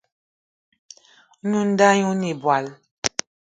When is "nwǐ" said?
1.47-1.59